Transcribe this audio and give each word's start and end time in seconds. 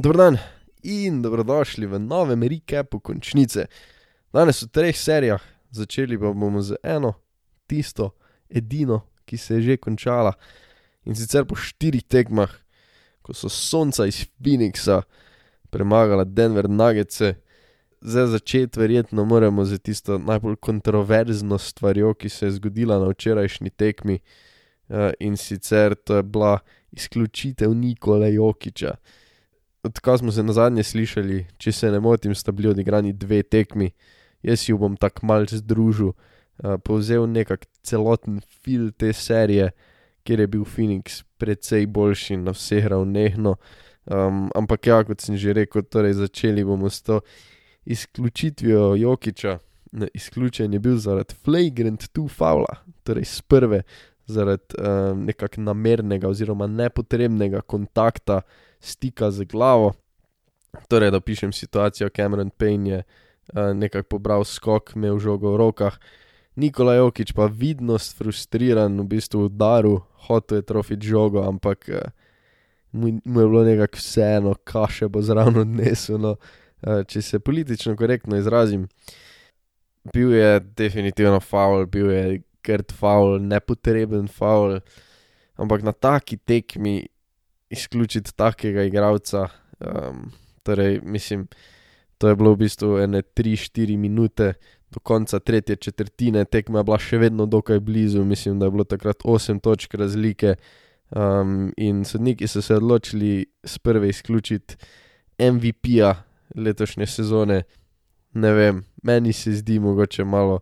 Dobro 0.00 0.18
dan 0.18 0.38
in 0.82 1.22
dobrodošli 1.22 1.86
v 1.86 1.98
novem 1.98 2.42
recapu 2.42 3.00
končnice. 3.00 3.66
Danes 4.32 4.62
v 4.62 4.68
treh 4.72 4.96
serijah, 4.96 5.42
začeli 5.70 6.16
pa 6.16 6.32
bomo 6.32 6.62
z 6.64 6.78
eno, 6.82 7.12
tisto, 7.68 8.14
edino, 8.48 9.02
ki 9.28 9.36
se 9.36 9.54
je 9.54 9.62
že 9.62 9.76
končala. 9.76 10.32
In 11.04 11.12
sicer 11.12 11.44
po 11.44 11.52
štirih 11.52 12.08
tekmah, 12.08 12.48
ko 13.20 13.36
so 13.36 13.52
sonca 13.52 14.08
iz 14.08 14.24
Phoenixa 14.40 15.02
premagala 15.68 16.24
Denver 16.24 16.64
Nuggets. 16.64 17.20
Zdaj 18.00 18.32
začeti 18.40 18.80
verjetno 18.80 19.28
moramo 19.28 19.68
z 19.68 19.84
tisto 19.84 20.16
najbolj 20.16 20.56
kontroverzno 20.64 21.58
stvarjo, 21.58 22.14
ki 22.14 22.28
se 22.28 22.46
je 22.46 22.56
zgodila 22.56 22.96
na 22.96 23.12
včerajšnji 23.12 23.70
tekmi. 23.76 24.20
Uh, 24.88 25.12
in 25.20 25.36
sicer 25.36 25.94
to 25.94 26.16
je 26.16 26.22
bila 26.22 26.58
izključitev 26.90 27.74
Nikola 27.74 28.32
Jokiča 28.32 28.96
odkar 29.82 30.18
smo 30.18 30.32
se 30.32 30.42
na 30.42 30.52
zadnje 30.52 30.82
slišali, 30.82 31.44
če 31.58 31.72
se 31.72 31.90
ne 31.90 32.00
motim, 32.00 32.34
sta 32.34 32.52
bili 32.52 32.70
odigrani 32.70 33.12
dve 33.12 33.42
tekmi, 33.42 33.90
jaz 34.42 34.68
ju 34.68 34.78
bom 34.78 34.96
tako 34.96 35.26
malce 35.26 35.60
združil, 35.60 36.12
uh, 36.12 36.76
povzel 36.84 37.26
nekak 37.30 37.66
celoten 37.82 38.40
film 38.62 38.92
te 38.92 39.12
serije, 39.12 39.70
kjer 40.24 40.40
je 40.40 40.46
bil 40.46 40.64
Phoenix 40.68 41.22
precej 41.40 41.86
boljši 41.86 42.36
na 42.36 42.52
vseh 42.52 42.86
ravneh. 42.92 43.38
Um, 43.40 44.50
ampak 44.54 44.86
ja, 44.86 45.00
kot 45.04 45.24
sem 45.24 45.36
že 45.40 45.54
rekel, 45.56 45.82
torej 45.82 46.18
začeli 46.20 46.64
bomo 46.64 46.90
s 46.90 47.02
to 47.02 47.20
izključitvijo 47.84 48.94
Jokiča. 49.00 49.58
Izključen 50.14 50.72
je 50.72 50.78
bil 50.78 50.96
zaradi 50.96 51.34
flagrant 51.34 52.04
two 52.14 52.28
faula, 52.28 52.78
torej 53.02 53.24
z 53.24 53.42
prve, 53.42 53.82
zaradi 54.26 54.76
um, 54.78 55.24
nekakšnega 55.26 55.66
namernega 55.66 56.28
oziroma 56.28 56.68
nepotrebnega 56.70 57.64
kontakta 57.66 58.42
stika 58.80 59.30
z 59.30 59.44
glavo. 59.44 59.92
Torej, 60.88 61.10
da 61.10 61.20
pišem 61.20 61.52
situacijo, 61.52 62.10
Cameron 62.16 62.50
Payne 62.50 62.90
je 62.90 63.02
uh, 63.02 63.70
nekako 63.74 64.08
pobral 64.08 64.44
skok, 64.44 64.92
imel 64.96 65.18
žogo 65.18 65.52
v 65.54 65.56
rokah, 65.56 65.98
Nikola 66.56 66.94
Jokič 66.94 67.32
pa 67.32 67.46
vidno 67.46 67.98
frustriran, 67.98 69.00
v 69.00 69.06
bistvu 69.06 69.46
udaril, 69.46 70.00
hotel 70.26 70.60
je 70.60 70.66
trofiti 70.66 71.06
žogo, 71.06 71.42
ampak 71.46 71.88
uh, 71.88 72.10
mu, 72.92 73.20
mu 73.24 73.40
je 73.40 73.46
bilo 73.46 73.64
nekako 73.64 73.98
vseeno, 73.98 74.54
kaše 74.64 75.08
bo 75.08 75.22
zraven 75.22 75.62
odnesel. 75.62 76.18
No, 76.18 76.36
uh, 76.82 77.02
če 77.06 77.22
se 77.22 77.40
politično 77.40 77.96
korektno 77.96 78.36
izrazim, 78.36 78.88
bil 80.12 80.34
je 80.34 80.60
definitivno 80.60 81.40
faul, 81.40 81.86
bil 81.86 82.10
je 82.10 82.42
krt 82.62 82.92
faul, 82.92 83.38
nepotreben 83.40 84.28
faul, 84.28 84.80
ampak 85.56 85.82
na 85.86 85.92
taki 85.92 86.36
tekmi 86.36 87.06
izključiti 87.70 88.34
takega 88.36 88.82
igralca. 88.82 89.48
Um, 89.80 90.32
torej, 90.62 91.00
mislim, 91.02 91.46
to 92.18 92.28
je 92.28 92.36
bilo 92.36 92.52
v 92.52 92.56
bistvu 92.56 92.98
ene 92.98 93.22
3-4 93.22 93.96
minute 93.96 94.52
do 94.90 95.00
konca 95.00 95.38
tretje 95.38 95.76
četrtine, 95.76 96.44
tekma 96.44 96.80
je 96.80 96.84
bila 96.84 96.98
še 96.98 97.18
vedno 97.18 97.46
dokaj 97.46 97.80
blizu, 97.80 98.24
mislim, 98.24 98.58
da 98.58 98.66
je 98.66 98.70
bilo 98.70 98.84
takrat 98.84 99.22
8 99.24 99.60
točk 99.60 99.94
razlike. 99.94 100.56
Um, 101.10 101.72
in 101.76 102.04
sodniki 102.04 102.46
so 102.46 102.62
se 102.62 102.76
odločili 102.76 103.46
sprve 103.64 104.08
izključiti 104.08 104.76
MVP-ja 105.38 106.14
letošnje 106.54 107.06
sezone. 107.06 107.62
Ne 108.32 108.52
vem, 108.52 108.84
meni 109.02 109.32
se 109.32 109.52
zdi 109.52 109.78
mogoče 109.78 110.24
malo 110.24 110.60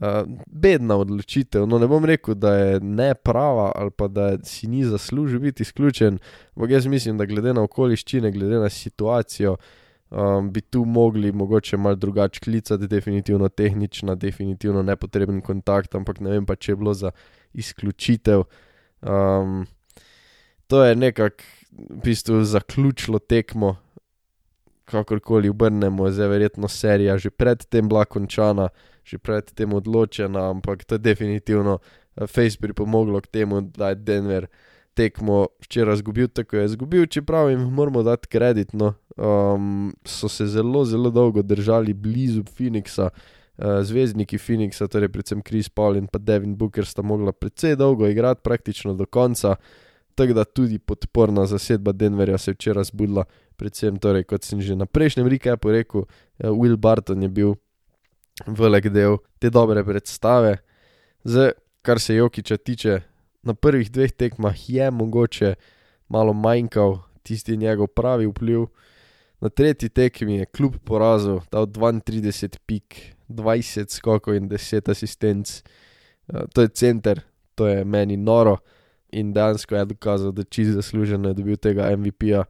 uh, 0.00 0.22
bedna 0.46 0.96
odločitev. 0.96 1.66
No, 1.66 1.78
ne 1.78 1.86
bom 1.86 2.04
rekel, 2.04 2.34
da 2.34 2.54
je 2.56 2.80
ne 2.80 3.14
prava 3.14 3.72
ali 3.74 3.90
pa 3.90 4.08
da 4.08 4.38
si 4.44 4.66
ni 4.66 4.84
zaslužil 4.84 5.40
biti 5.40 5.62
izključen, 5.62 6.18
ampak 6.56 6.70
jaz 6.70 6.86
mislim, 6.86 7.18
da 7.18 7.26
glede 7.26 7.54
na 7.54 7.62
okoliščine, 7.62 8.30
glede 8.30 8.58
na 8.58 8.70
situacijo, 8.70 9.56
um, 10.10 10.50
bi 10.52 10.60
tu 10.60 10.84
mogli 10.84 11.32
mogoče 11.32 11.76
malo 11.76 11.96
drugače 11.96 12.40
klicati, 12.40 12.88
definitivno 12.88 13.48
tehnična, 13.48 14.14
definitivno 14.14 14.82
nepotreben 14.82 15.40
kontakt, 15.40 15.94
ampak 15.94 16.20
ne 16.20 16.30
vem 16.30 16.46
pa, 16.46 16.56
če 16.56 16.72
je 16.72 16.76
bilo 16.76 16.94
za 16.94 17.10
izključitev. 17.52 18.44
Um, 19.02 19.66
to 20.66 20.84
je 20.84 20.96
nekako 20.96 21.42
v 21.74 22.00
bistvu 22.04 22.44
zaključilo 22.44 23.18
tekmo. 23.18 23.76
Kakorkoli 24.84 25.48
obrnemo, 25.48 26.10
zdaj 26.10 26.28
verjetno 26.28 26.68
serija 26.68 27.18
že 27.18 27.30
predtem 27.30 27.88
bila 27.88 28.04
končana, 28.04 28.68
že 29.04 29.18
pred 29.18 29.52
tem 29.54 29.72
odločena, 29.72 30.50
ampak 30.50 30.84
to 30.84 30.94
je 30.94 30.98
definitivno 30.98 31.78
eh, 31.80 32.26
Face 32.26 32.58
pripomoglo 32.60 33.20
k 33.20 33.26
temu, 33.26 33.60
da 33.60 33.88
je 33.88 33.94
Denver 33.94 34.46
tekmo 34.94 35.46
včeraj 35.60 35.94
izgubil, 35.94 36.28
tako 36.28 36.56
je 36.56 36.64
izgubil, 36.64 37.06
čeprav 37.06 37.50
jim 37.50 37.60
moramo 37.60 38.02
dati 38.02 38.28
kredit. 38.28 38.72
No. 38.72 38.94
Um, 39.16 39.94
so 40.04 40.28
se 40.28 40.46
zelo, 40.46 40.84
zelo 40.84 41.10
dolgo 41.10 41.42
držali 41.42 41.94
blizu 41.94 42.42
Phoenixa, 42.42 43.08
uh, 43.10 43.64
zvezdniki 43.82 44.38
Phoenixa, 44.38 44.88
torej 44.88 45.08
predvsem 45.08 45.42
Chris 45.42 45.68
Paul 45.68 45.96
in 45.96 46.06
pa 46.06 46.18
Devin 46.18 46.56
Booker 46.56 46.86
sta 46.86 47.02
mogla 47.02 47.32
precej 47.32 47.76
dolgo 47.76 48.08
igrati, 48.08 48.40
praktično 48.44 48.94
do 48.94 49.06
konca. 49.06 49.56
Tako 50.14 50.32
da 50.32 50.44
tudi 50.44 50.78
podporna 50.78 51.46
zasedba 51.46 51.92
Denverja 51.92 52.38
se 52.38 52.50
je 52.50 52.54
včeraj 52.54 52.84
zbudila, 52.84 53.24
predvsem, 53.56 53.98
torej, 53.98 54.26
kot 54.28 54.44
sem 54.44 54.60
že 54.60 54.76
na 54.76 54.86
prejšnjem 54.86 55.28
recapu 55.28 55.72
rekel, 55.74 56.04
uh, 56.04 56.50
Will 56.50 56.76
Barton 56.76 57.22
je 57.22 57.28
bil 57.28 57.54
velik 58.46 58.90
del 58.90 59.18
te 59.38 59.50
dobre 59.50 59.84
predstave. 59.84 60.58
Zdaj, 61.24 61.54
kar 61.82 62.00
se 62.00 62.18
Jokiča 62.18 62.56
tiče, 62.56 63.00
na 63.42 63.54
prvih 63.54 63.90
dveh 63.92 64.12
tekmah 64.12 64.56
je 64.70 64.90
mogoče 64.90 65.54
malo 66.08 66.32
manjkal 66.32 66.98
tisti 67.22 67.56
njegov 67.56 67.92
pravi 67.96 68.26
vpliv. 68.26 68.66
Na 69.40 69.48
tretji 69.48 69.88
tekmi 69.88 70.38
je 70.38 70.46
kljub 70.46 70.76
porazu 70.84 71.40
dal 71.52 71.66
32 71.66 72.58
pik, 72.66 73.16
20 73.28 73.90
skokov 73.90 74.34
in 74.34 74.48
10 74.48 74.90
asistenc. 74.90 75.62
Uh, 76.28 76.48
to 76.54 76.62
je 76.62 76.68
center, 76.68 77.20
to 77.54 77.66
je 77.68 77.84
meni 77.84 78.16
noro 78.16 78.58
in 79.14 79.32
dejansko 79.32 79.76
je 79.76 79.84
dokazal, 79.84 80.32
da 80.32 80.42
čez 80.44 80.74
zasluženo 80.74 81.28
je 81.28 81.34
dobil 81.34 81.56
tega 81.56 81.96
MVP-ja. 81.96 82.44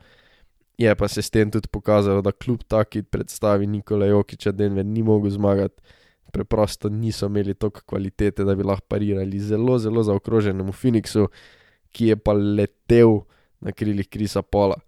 Je 0.78 0.94
pa 0.94 1.08
se 1.08 1.22
s 1.22 1.30
tem 1.30 1.50
tudi 1.50 1.68
pokazalo, 1.70 2.22
da 2.22 2.32
kljub 2.32 2.64
taki 2.68 3.02
predstavi 3.02 3.66
Nikola 3.66 4.06
Jokiča 4.06 4.52
Denver 4.52 4.86
ni 4.86 5.02
mogel 5.02 5.30
zmagati, 5.30 5.82
preprosto 6.32 6.88
niso 6.88 7.26
imeli 7.26 7.54
toliko 7.54 7.80
kvalitete, 7.86 8.44
da 8.44 8.54
bi 8.54 8.66
lahko 8.66 8.86
parirali 8.88 9.38
zelo, 9.38 9.78
zelo 9.78 10.02
zaokroženemu 10.02 10.72
Phoenixu, 10.72 11.28
ki 11.94 12.10
je 12.10 12.16
pa 12.16 12.32
letel 12.32 13.20
na 13.60 13.72
krilih 13.72 14.08
Krisa 14.08 14.42
Pola. 14.42 14.80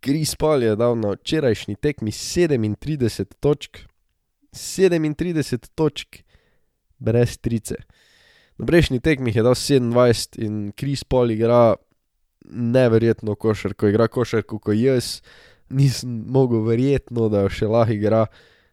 Kris 0.00 0.32
Pol 0.34 0.62
je 0.64 0.76
dal 0.76 0.96
na 0.96 1.12
včerajšnji 1.12 1.76
tekmi 1.76 2.10
37 2.10 3.36
točk, 3.40 3.82
37 4.56 5.68
točk 5.74 6.22
brez 6.98 7.36
trice. 7.38 7.76
Na 8.58 8.66
prejšnji 8.66 9.00
tekmi 9.00 9.32
je 9.34 9.42
dal 9.42 9.54
27 9.54 10.40
in 10.40 10.72
Kris 10.72 11.04
Pol 11.04 11.30
igra 11.30 11.76
neverjetno 12.44 13.34
košarko, 13.34 13.90
igra 13.90 14.08
košarko 14.08 14.58
kot 14.58 14.76
jaz, 14.76 15.20
nisem 15.70 16.24
mogel 16.28 16.64
verjetno, 16.66 17.28
da 17.28 17.44
jo 17.44 17.52
še 17.52 17.68
lahko 17.70 17.96
igra. 17.96 18.24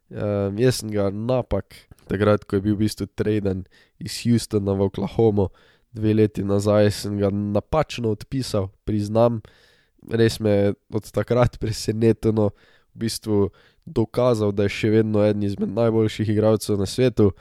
Um, 0.07 0.57
jaz 0.59 0.81
sem 0.81 0.91
ga 0.93 1.09
napak, 1.11 1.75
takrat, 2.07 2.45
ko 2.47 2.57
je 2.57 2.63
bil 2.63 2.77
v 2.77 2.85
bistvu 2.85 3.09
traden 3.19 3.65
iz 3.99 4.21
Houstona 4.23 4.77
v 4.77 4.87
Oklahomo, 4.87 5.49
dve 5.91 6.13
leti 6.15 6.45
nazaj, 6.47 6.91
sem 6.95 7.17
ga 7.19 7.31
napačno 7.31 8.13
odpisal, 8.15 8.69
priznam. 8.87 9.41
Res 10.07 10.39
me 10.39 10.53
je 10.53 10.75
od 10.95 11.09
takrat 11.11 11.57
presenetilo, 11.59 12.53
v 12.95 13.05
bistvu 13.05 13.49
dokazal, 13.85 14.51
da 14.51 14.65
je 14.67 14.73
še 14.73 14.91
vedno 14.95 15.21
eden 15.25 15.43
izmed 15.45 15.71
najboljših 15.75 16.31
igralcev 16.33 16.79
na 16.79 16.87
svetu, 16.89 17.31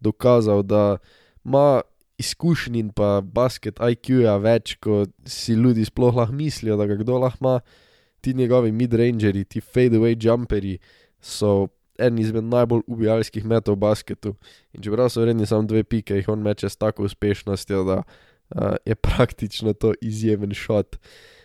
dokazal, 0.00 0.64
da 0.66 0.98
ima 1.44 1.82
izkušnji 2.18 2.78
in 2.78 2.90
pa 2.94 3.20
basket 3.20 3.80
IQ-ja 3.82 4.36
več, 4.42 4.76
kot 4.82 5.10
si 5.26 5.56
ljudje 5.58 5.88
sploh 5.90 6.14
lahko 6.14 6.34
mislijo, 6.34 6.76
da 6.76 6.86
ga 6.86 6.98
kdo 7.00 7.18
lahko 7.18 7.42
ima. 7.42 7.54
Ti 8.24 8.32
njegovi 8.34 8.72
midrangerji, 8.72 9.44
ti 9.44 9.60
fadeaway 9.60 10.16
jumperi 10.16 10.78
so 11.20 11.68
eni 11.98 12.22
izmed 12.24 12.44
najbolj 12.48 12.82
ubijalskih 12.86 13.44
metov 13.44 13.76
v 13.76 13.82
basketu. 13.84 14.34
In 14.72 14.82
čeprav 14.82 15.10
so 15.12 15.22
vredni 15.22 15.46
samo 15.46 15.68
dve 15.68 15.84
pike, 15.84 16.16
jih 16.16 16.30
on 16.32 16.42
meče 16.42 16.70
s 16.70 16.80
tako 16.80 17.04
uspešnostjo, 17.04 17.84
da 17.84 17.98
uh, 18.00 18.74
je 18.86 18.94
praktično 19.06 19.72
to 19.72 19.92
izjemen 20.00 20.54
šot. 20.54 20.96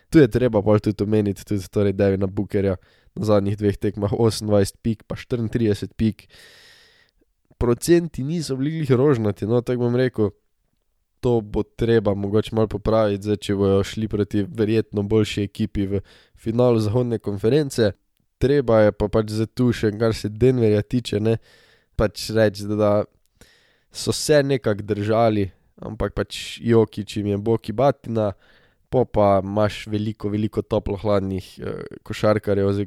Tu 0.10 0.20
je 0.20 0.28
treba 0.32 0.62
pa 0.62 0.80
tudi 0.80 1.04
omeniti 1.04 1.46
tudi 1.46 1.68
torej 1.70 1.94
Devina 1.94 2.28
Bookerja 2.28 2.78
na 3.16 3.26
zadnjih 3.26 3.58
dveh 3.58 3.78
tekmah 3.78 4.12
28 4.12 4.78
pik, 4.82 5.04
pa 5.08 5.16
34 5.16 5.94
pik. 5.98 6.28
Procenti 7.60 8.24
niso 8.24 8.56
bili 8.56 8.86
rožnati, 8.96 9.46
no 9.46 9.62
tako 9.62 9.86
bom 9.86 9.96
rekel 9.96 10.32
to 11.20 11.42
bo 11.42 11.64
treba 11.64 12.14
mogoče 12.14 12.56
malo 12.56 12.68
popraviti, 12.68 13.24
zdaj, 13.24 13.38
če 13.44 13.56
bojo 13.56 13.84
šli 13.84 14.08
proti 14.08 14.44
verjetno 14.44 15.04
boljši 15.04 15.44
ekipi 15.44 15.88
v 15.88 16.02
finalu 16.40 16.80
zahodne 16.80 17.20
konference. 17.20 17.92
Treba 18.40 18.80
je 18.86 18.92
pa 18.96 19.10
pač 19.12 19.34
za 19.36 19.46
tu 19.46 19.72
še, 19.76 19.92
kar 20.00 20.16
se 20.16 20.30
Denverja 20.32 20.82
tiče, 20.82 21.20
ne 21.20 21.38
pač 22.00 22.30
reči, 22.36 22.68
da, 22.70 22.76
da 22.80 22.92
so 23.92 24.16
se 24.16 24.40
nekako 24.44 24.86
držali, 24.88 25.50
ampak 25.84 26.16
pač 26.16 26.60
Joki, 26.64 27.04
če 27.04 27.20
jim 27.20 27.34
je 27.34 27.42
Boki 27.50 27.76
Batina, 27.76 28.32
po 28.90 29.04
pa 29.06 29.40
imaš 29.44 29.84
veliko, 29.92 30.32
veliko 30.32 30.64
toplo-hladnih 30.64 31.50
uh, 31.60 31.98
košarkarjev. 32.04 32.86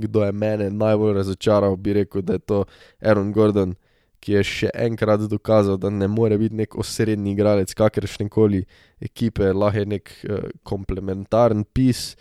Kdo 0.00 0.22
je 0.24 0.32
mene 0.32 0.70
najbolj 0.72 1.12
razočaral, 1.18 1.74
bi 1.76 1.92
rekel, 1.92 2.22
da 2.24 2.38
je 2.38 2.44
to 2.48 2.60
Aaron 3.04 3.32
Gordon, 3.36 3.74
ki 4.20 4.36
je 4.36 4.42
še 4.44 4.70
enkrat 4.76 5.24
dokazal, 5.30 5.78
da 5.80 5.90
ne 5.90 6.08
more 6.08 6.36
biti 6.38 6.56
nek 6.58 6.76
osrednji 6.78 7.32
igralec 7.32 7.72
kakršne 7.76 8.28
koli 8.32 8.62
ekipe, 9.00 9.48
lahko 9.52 9.80
je 9.80 9.88
nek 9.94 10.12
uh, 10.28 10.44
komplementaren 10.66 11.64
pis. 11.64 12.14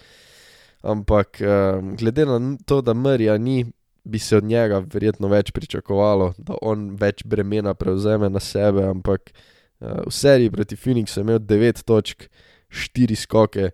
Ampak 0.79 1.41
uh, 1.43 1.81
glede 1.99 2.25
na 2.25 2.39
to, 2.65 2.79
da 2.81 2.95
Mrja 2.95 3.35
ni, 3.37 3.65
bi 4.03 4.19
se 4.19 4.37
od 4.37 4.43
njega 4.47 4.79
verjetno 4.93 5.27
več 5.27 5.51
pričakovalo, 5.51 6.33
da 6.37 6.55
on 6.61 6.89
več 6.99 7.25
bremena 7.27 7.75
prevzame 7.75 8.29
na 8.31 8.39
sebe. 8.39 8.85
Ampak 8.87 9.33
uh, 9.33 10.05
v 10.07 10.13
seriji 10.15 10.53
proti 10.55 10.79
Phoenixu 10.79 11.19
je 11.19 11.25
imel 11.27 11.43
9 11.43 11.83
točk, 11.83 12.29
4 12.69 13.17
skoke 13.19 13.71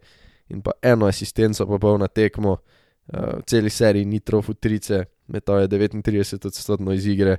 in 0.49 0.61
pa 0.65 0.73
eno 0.81 1.05
asistenco, 1.09 1.67
pa 1.69 1.79
polna 1.81 2.09
tekmo. 2.09 2.57
Uh, 3.05 3.37
v 3.37 3.45
celi 3.45 3.69
seriji 3.69 4.09
ni 4.09 4.19
trofu 4.19 4.57
trice, 4.57 5.03
metal 5.29 5.61
je 5.61 5.69
39 5.69 6.49
odstotkov 6.49 6.93
iz 6.97 7.05
igre. 7.05 7.37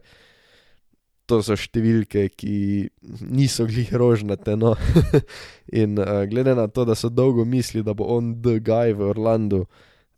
To 1.27 1.41
so 1.43 1.57
številke, 1.59 2.29
ki 2.39 2.87
niso 3.27 3.67
glih 3.67 3.91
rožnate. 3.99 4.55
No. 4.59 4.77
in 5.83 5.99
uh, 5.99 6.23
glede 6.31 6.55
na 6.55 6.69
to, 6.71 6.85
da 6.87 6.95
so 6.95 7.11
dolgo 7.11 7.45
mislili, 7.45 7.83
da 7.87 7.97
bo 7.99 8.07
on 8.15 8.37
the 8.43 8.61
guy 8.63 8.95
v 8.95 9.11
Orlandu, 9.11 9.65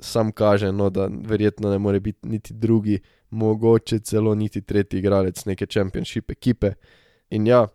sam 0.00 0.32
kaže, 0.36 0.68
no, 0.72 0.90
da 0.92 1.08
verjetno 1.08 1.72
ne 1.72 1.78
more 1.80 2.00
biti 2.00 2.28
niti 2.28 2.54
drugi, 2.54 3.00
mogoče 3.30 3.98
celo 4.04 4.34
niti 4.34 4.60
tretji 4.62 5.00
igralec 5.00 5.42
neke 5.48 5.66
championship 5.66 6.30
ekipe. 6.30 6.74
In 7.30 7.48
ja, 7.48 7.66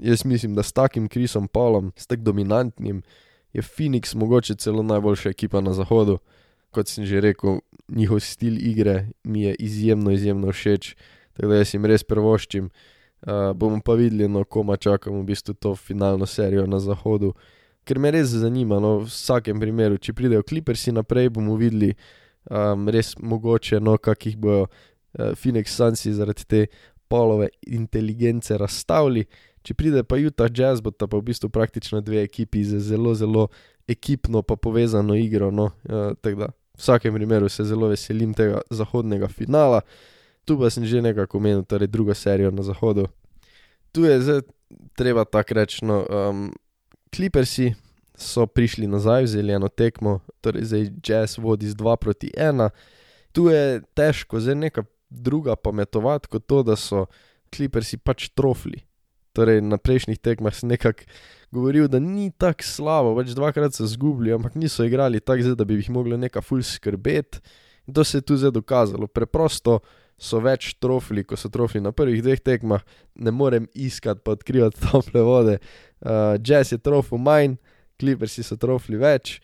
jaz 0.00 0.24
mislim, 0.24 0.56
da 0.56 0.64
s 0.64 0.72
takim 0.72 1.08
Krisom 1.08 1.48
Paulom, 1.48 1.92
s 1.96 2.08
tako 2.08 2.32
dominantnim, 2.32 3.02
je 3.52 3.62
Phoenix 3.62 4.16
mogoče 4.16 4.56
celo 4.56 4.82
najboljša 4.82 5.30
ekipa 5.36 5.60
na 5.60 5.72
zahodu 5.76 6.18
kot 6.70 6.88
sem 6.88 7.06
že 7.08 7.20
rekel, 7.20 7.60
njihov 7.88 8.20
stil 8.20 8.60
igre 8.60 9.08
mi 9.24 9.48
je 9.48 9.54
izjemno, 9.54 10.12
izjemno 10.12 10.52
všeč, 10.52 10.94
tako 11.38 11.52
da 11.52 11.60
jaz 11.62 11.74
jim 11.74 11.86
res 11.86 12.02
prvoščim. 12.02 12.70
Uh, 13.18 13.52
bomo 13.54 13.80
pa 13.82 13.94
videli, 13.98 14.28
no, 14.30 14.44
koma 14.44 14.76
čakamo 14.76 15.20
v 15.22 15.30
bistvu 15.30 15.54
to 15.54 15.74
finalno 15.74 16.26
serijo 16.26 16.66
na 16.66 16.78
zahodu, 16.82 17.32
ker 17.86 17.98
me 17.98 18.10
res 18.14 18.34
zanima. 18.34 18.78
No, 18.82 18.98
v 19.02 19.08
vsakem 19.10 19.58
primeru, 19.62 19.98
če 19.98 20.14
pridejo 20.14 20.44
klipersi 20.46 20.94
naprej, 20.94 21.30
bomo 21.34 21.56
videli 21.58 21.94
um, 22.50 22.86
res 22.90 23.14
mogoče, 23.18 23.80
no, 23.82 23.96
kakih 24.02 24.36
bojo 24.38 24.66
uh, 24.66 25.32
Phoenix 25.38 25.74
Sunsi 25.78 26.14
zaradi 26.14 26.46
te 26.46 26.64
polove 27.10 27.48
inteligence 27.66 28.58
razstavili. 28.58 29.26
Če 29.66 29.74
pride 29.74 30.04
pa 30.06 30.18
Utah 30.18 30.50
Jazz, 30.50 30.82
bo 30.82 30.90
ta 30.94 31.08
pa 31.10 31.18
v 31.18 31.30
bistvu 31.30 31.50
praktično 31.54 32.02
dve 32.02 32.22
ekipi 32.22 32.62
z 32.66 32.78
zelo, 32.82 33.14
zelo 33.18 33.48
ekipno 33.88 34.42
pa 34.46 34.54
povezano 34.54 35.14
igro. 35.18 35.50
No, 35.54 35.72
uh, 35.90 36.14
v 36.14 36.50
vsakem 36.78 37.14
primeru 37.14 37.50
se 37.50 37.66
zelo 37.66 37.90
veselim 37.90 38.34
tega 38.34 38.62
zahodnega 38.70 39.26
finala. 39.26 39.82
Tu 40.48 40.56
pa 40.56 40.70
sem 40.72 40.84
že 40.88 41.04
nekako 41.04 41.36
omenil, 41.36 41.60
torej 41.68 41.92
drugo 41.92 42.16
serijo 42.16 42.48
na 42.48 42.64
zahodu. 42.64 43.04
Tu 43.92 44.08
je 44.08 44.16
zdaj 44.20 44.40
treba 44.96 45.28
tako 45.28 45.60
reči. 45.60 45.84
No, 45.84 46.04
um, 46.08 46.48
Clippersi 47.12 47.74
so 48.16 48.46
prišli 48.46 48.88
nazaj, 48.88 49.28
vzeli 49.28 49.52
eno 49.52 49.68
tekmo, 49.68 50.20
torej 50.40 50.72
zdaj 50.72 50.84
Jazz 51.04 51.38
vodi 51.38 51.68
z 51.68 51.76
2 51.76 51.96
proti 52.00 52.32
1. 52.32 52.70
Tu 53.32 53.48
je 53.52 53.82
težko, 53.92 54.40
zdaj 54.40 54.56
neka 54.56 54.82
druga 55.10 55.56
pametovati 55.56 56.32
kot 56.32 56.46
to, 56.48 56.62
da 56.64 56.76
so 56.76 57.06
Clippersi 57.52 58.00
pač 58.00 58.32
trofli. 58.32 58.80
Torej 59.36 59.60
na 59.60 59.76
prejšnjih 59.76 60.18
tekmah 60.18 60.56
sem 60.56 60.72
nekako 60.72 61.04
govoril, 61.52 61.88
da 61.88 62.00
ni 62.00 62.32
tako 62.32 62.64
slabo, 62.64 63.14
več 63.20 63.36
dvakrat 63.36 63.76
so 63.76 63.84
izgubili, 63.84 64.32
ampak 64.32 64.56
niso 64.56 64.84
igrali 64.84 65.20
tako, 65.20 65.54
da 65.54 65.64
bi 65.68 65.78
jih 65.78 65.92
mogli 65.94 66.16
neka 66.16 66.40
ful 66.40 66.64
skrbeti. 66.64 67.40
In 67.88 67.94
to 67.94 68.04
se 68.04 68.18
je 68.18 68.26
tu 68.26 68.36
zdaj 68.36 68.52
dokazalo. 68.52 69.06
Preprosto 69.06 69.78
so 70.18 70.40
več 70.42 70.72
trofili, 70.82 71.22
ko 71.24 71.38
so 71.38 71.48
trofili 71.52 71.84
na 71.84 71.92
prvih 71.94 72.20
dveh 72.24 72.42
tekmah, 72.42 72.82
ne 73.22 73.32
morem 73.34 73.68
iskati 73.74 74.20
pa 74.24 74.34
odkrivati 74.34 74.82
tople 74.90 75.22
vode. 75.22 75.58
Uh, 76.02 76.34
jazz 76.42 76.74
je 76.74 76.78
trofil 76.82 77.22
manj, 77.22 77.56
klipersi 77.98 78.44
so 78.46 78.58
trofili 78.58 78.98
več. 79.00 79.38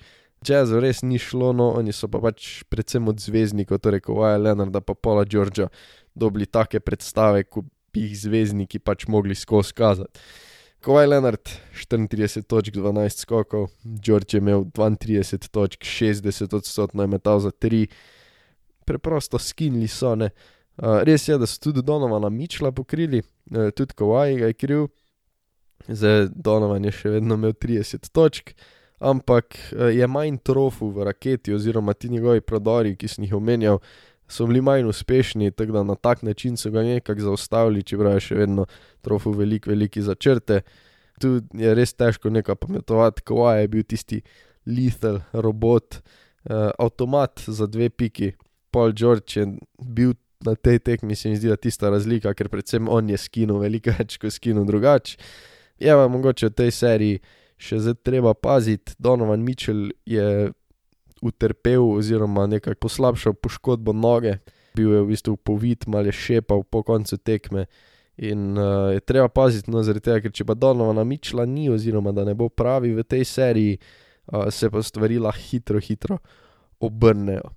Jazz 0.45 0.75
res 0.77 1.01
ni 1.07 1.17
šlo, 1.23 1.55
no 1.57 1.71
oni 1.79 1.95
so 1.95 2.11
pa 2.11 2.21
pač 2.21 2.67
predvsem 2.69 3.07
od 3.09 3.23
zvezdnikov, 3.23 3.81
torej 3.81 4.03
Kowaja 4.05 4.43
Leonarda 4.43 4.83
pa 4.85 4.93
Paula 4.93 5.25
Georgea, 5.25 5.71
dobili 6.13 6.45
take 6.45 6.83
predstave, 6.85 7.47
ko 7.49 7.65
bi 7.95 8.09
jih 8.09 8.19
zvezdniki 8.27 8.83
pač 8.83 9.07
mogli 9.09 9.39
skozi 9.39 9.73
kazati. 9.79 10.21
Kowaj 10.85 11.07
Leonard 11.09 11.49
34 11.73 12.45
točk, 12.45 12.75
12 12.77 13.23
skokov, 13.25 13.71
George 14.05 14.37
je 14.37 14.43
imel 14.43 14.67
32 14.77 15.49
točk, 15.49 15.87
60 15.89 16.59
odstotkov 16.59 17.01
je 17.01 17.09
metal 17.09 17.41
za 17.41 17.49
3, 17.49 17.87
preprosto 18.85 19.41
skinili 19.41 19.89
so 19.89 20.13
ne. 20.13 20.29
Uh, 20.29 20.54
res 20.77 21.29
je, 21.29 21.39
da 21.39 21.47
so 21.47 21.61
tudi 21.61 21.83
Donovana 21.83 22.31
Mičla 22.31 22.73
pokrili, 22.73 23.23
uh, 23.51 23.71
tudi 23.77 23.95
Kowaj 23.95 24.39
je 24.41 24.53
kriv, 24.53 24.87
zdaj 25.89 26.29
Donovan 26.35 26.85
je 26.85 26.93
še 26.93 27.13
vedno 27.19 27.39
imel 27.39 27.53
30 27.53 28.11
točk, 28.13 28.55
ampak 28.99 29.55
uh, 29.55 29.91
je 29.95 30.07
manj 30.07 30.41
trofu 30.43 30.91
v 30.91 31.07
raketi 31.11 31.55
oziroma 31.55 31.95
ti 31.95 32.11
njegovi 32.11 32.41
prodori, 32.41 32.97
ki 32.97 33.09
sem 33.09 33.29
jih 33.29 33.37
omenjal, 33.39 33.81
so 34.29 34.49
bili 34.49 34.63
manj 34.65 34.89
uspešni, 34.89 35.53
tako 35.53 35.79
da 35.79 35.85
na 35.85 35.95
tak 35.95 36.23
način 36.23 36.57
so 36.57 36.71
ga 36.71 36.83
nekako 36.83 37.29
zaustavili, 37.31 37.85
čeprav 37.85 38.17
je 38.19 38.27
še 38.31 38.41
vedno 38.41 38.67
trofu 39.05 39.35
velik, 39.37 39.69
veliki 39.71 40.03
začrte. 40.03 40.63
Tu 41.21 41.37
je 41.55 41.75
res 41.77 41.93
težko 41.95 42.33
nekaj 42.33 42.57
pametovati, 42.59 43.23
ko 43.23 43.47
je 43.53 43.69
bil 43.71 43.85
tisti 43.87 44.23
lethal 44.67 45.21
robot, 45.33 46.01
uh, 46.49 46.73
avtomat 46.81 47.45
za 47.47 47.69
dve 47.71 47.91
piki. 47.91 48.33
Paul 48.75 48.91
George 48.97 49.37
je 49.39 49.47
bil 49.79 50.17
na 50.45 50.55
tej 50.55 50.79
tekmi, 50.79 51.17
se 51.17 51.29
mi 51.29 51.39
zdi, 51.41 51.53
tista 51.61 51.91
razlika, 51.91 52.35
ker 52.35 52.49
predvsem 52.53 52.89
on 52.89 53.09
je 53.11 53.19
skinil 53.21 53.63
veliko 53.63 53.95
več 53.99 54.19
kot 54.23 54.35
skinil 54.35 54.67
drugače. 54.69 55.17
Je 55.81 55.95
pa 55.95 56.07
mogoče 56.09 56.53
v 56.53 56.57
tej 56.63 56.71
seriji 56.71 57.23
še 57.61 57.81
zdaj 57.81 58.01
treba 58.07 58.35
paziti, 58.35 58.95
Donovan 58.99 59.43
Mitchell 59.45 59.91
je 60.07 60.53
utrpel 61.25 61.83
oziroma 61.97 62.47
nekako 62.51 62.87
poslabšal 62.87 63.37
poškodbo 63.41 63.95
noge, 63.97 64.39
bil 64.77 64.93
je 64.93 65.03
v 65.03 65.11
bistvu 65.15 65.37
povit, 65.37 65.87
malo 65.87 66.11
je 66.11 66.19
šepal 66.19 66.65
po 66.67 66.83
koncu 66.83 67.17
tekme. 67.17 67.67
In 68.15 68.55
uh, 68.59 68.93
je 68.95 69.01
treba 69.03 69.27
paziti, 69.29 69.73
no, 69.75 69.83
zaradi 69.83 70.05
tega, 70.07 70.21
ker 70.23 70.35
če 70.35 70.47
pa 70.47 70.55
Donovana 70.55 71.03
Mičla 71.07 71.47
ni, 71.51 71.67
oziroma 71.73 72.13
da 72.15 72.23
ne 72.27 72.35
bo 72.39 72.47
pravi 72.47 72.93
v 72.95 73.03
tej 73.03 73.25
seriji, 73.27 73.79
uh, 74.31 74.47
se 74.55 74.71
pa 74.71 74.83
stvari 74.83 75.19
lahko 75.19 75.43
hitro, 75.49 75.83
hitro 75.83 76.21
obrnejo. 76.79 77.51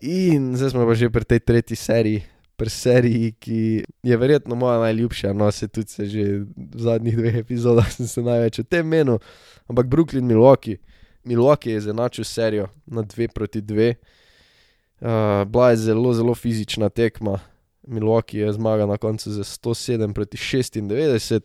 In 0.00 0.54
zdaj 0.56 0.70
smo 0.70 0.86
pa 0.86 0.94
že 0.94 1.10
pri 1.10 1.26
tej 1.26 1.40
tretji 1.42 1.76
seriji, 1.76 2.22
pri 2.54 2.70
seriji, 2.70 3.32
ki 3.38 3.60
je 4.02 4.16
verjetno 4.16 4.54
moja 4.54 4.78
najljubša, 4.78 5.32
no, 5.34 5.50
se 5.50 5.68
tudi 5.68 5.90
se 5.90 6.06
že 6.06 6.22
v 6.54 6.78
zadnjih 6.78 7.16
dveh 7.16 7.34
epizodah 7.42 7.90
sem 7.90 8.06
se 8.06 8.22
največ 8.22 8.62
o 8.62 8.64
tem 8.66 8.86
menil, 8.86 9.18
ampak 9.66 9.86
Brooklyn 9.90 10.26
Milwaukee. 10.26 10.78
Milwaukee 11.24 11.74
je 11.74 11.90
zanačil 11.90 12.24
serijo 12.24 12.68
na 12.86 13.02
2 13.02 13.34
proti 13.34 13.60
2. 13.60 13.94
Uh, 14.98 15.44
bila 15.46 15.70
je 15.70 15.76
zelo, 15.76 16.14
zelo 16.14 16.34
fizična 16.34 16.88
tekma. 16.88 17.38
Milwaukee 17.82 18.38
je 18.38 18.52
zmagal 18.52 18.88
na 18.88 18.96
koncu 18.96 19.30
za 19.30 19.42
107 19.42 20.14
proti 20.14 20.36
96. 20.36 21.42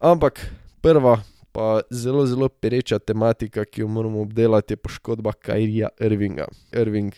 Ampak 0.00 0.50
prva, 0.82 1.22
pa 1.54 1.80
zelo, 1.90 2.26
zelo 2.26 2.48
pereča 2.48 2.98
tematika, 2.98 3.64
ki 3.64 3.84
jo 3.84 3.88
moramo 3.88 4.22
obdelati, 4.26 4.74
je 4.74 4.82
poškodba 4.82 5.32
Kajrija 5.32 5.88
Irvinga. 6.02 6.48
Irving 6.74 7.14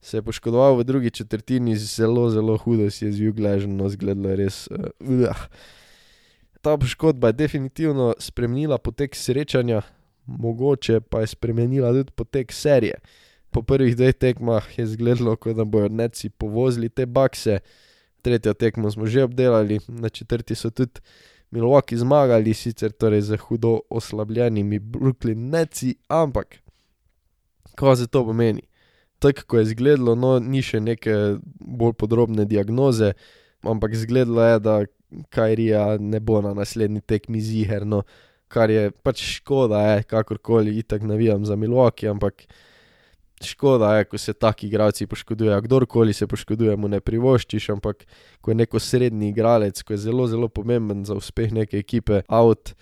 se 0.00 0.18
je 0.18 0.22
poškodoval 0.22 0.76
v 0.80 0.84
drugi 0.84 1.10
četrtini, 1.10 1.76
zelo, 1.76 2.30
zelo 2.30 2.56
hudo 2.58 2.90
si 2.90 3.06
je 3.06 3.12
zvil 3.12 3.32
gležno, 3.32 3.88
zgledalo 3.88 4.34
je 4.34 4.36
res. 4.36 4.66
Uh, 4.70 5.46
Ta 6.60 6.76
poškodba 6.76 7.30
je 7.30 7.38
definitivno 7.44 8.14
spremenila 8.18 8.78
potek 8.78 9.14
srečanja, 9.14 9.82
mogoče 10.26 11.00
pa 11.00 11.20
je 11.20 11.26
spremenila 11.26 11.92
tudi 11.92 12.12
potek 12.16 12.52
serije. 12.52 12.98
Po 13.50 13.62
prvih 13.62 13.96
dveh 13.96 14.14
tekmah 14.14 14.78
je 14.78 14.84
izgledalo, 14.84 15.36
kot 15.36 15.56
da 15.56 15.64
bodo 15.64 15.88
neci 15.88 16.30
povozili 16.30 16.88
te 16.88 17.06
bakse, 17.06 17.60
tretjo 18.22 18.54
tekmo 18.54 18.90
smo 18.90 19.06
že 19.06 19.24
obdelali, 19.24 19.78
na 19.88 20.08
četrti 20.08 20.54
so 20.54 20.70
tudi 20.70 21.00
Milwaukee 21.50 21.96
zmagali, 21.96 22.54
sicer 22.54 22.92
torej 22.92 23.22
za 23.30 23.36
hudo 23.40 23.80
oslabljenimi 23.90 24.78
Brooklyn 24.78 25.48
neci, 25.50 25.94
ampak 26.08 26.60
kaj 27.78 27.94
za 28.02 28.06
to 28.06 28.24
pomeni? 28.24 28.62
Tako 29.18 29.58
je 29.58 29.62
izgledalo, 29.62 30.14
no, 30.14 30.38
ni 30.38 30.62
še 30.62 30.80
neke 30.80 31.14
bolj 31.58 31.96
podrobne 31.98 32.44
diagnoze, 32.44 33.12
ampak 33.62 33.96
izgledalo 33.96 34.44
je, 34.44 34.58
da 34.60 34.78
Kajrija 35.32 35.96
ne 35.98 36.20
bo 36.20 36.42
na 36.44 36.52
naslednji 36.54 37.00
tekmi 37.00 37.40
ziherno 37.40 38.02
kar 38.48 38.72
je 38.72 38.90
pač 39.04 39.22
škoda, 39.36 39.80
je, 39.92 40.02
kakorkoli, 40.08 40.78
itak 40.80 41.04
navijam 41.06 41.44
za 41.44 41.56
Milwaukee, 41.56 42.08
ampak 42.10 42.46
škoda 43.44 43.94
je, 43.96 44.04
ko 44.04 44.18
se 44.18 44.32
taki 44.32 44.66
igralci 44.66 45.06
poškodujejo. 45.06 45.60
Kdorkoli 45.60 46.12
se 46.12 46.26
poškoduje, 46.26 46.76
mu 46.76 46.88
ne 46.88 47.00
privoščiš, 47.00 47.70
ampak 47.76 48.04
ko 48.40 48.50
je 48.50 48.54
neko 48.54 48.80
srednji 48.80 49.28
igralec, 49.32 49.82
ko 49.82 49.92
je 49.92 49.98
zelo, 50.08 50.26
zelo 50.26 50.48
pomemben 50.48 51.04
za 51.04 51.14
uspeh 51.14 51.52
neke 51.52 51.78
ekipe, 51.78 52.22
out, 52.28 52.74